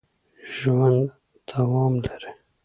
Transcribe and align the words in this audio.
ژوند 0.55 1.07
دوام 1.49 1.93
لري 2.05 2.31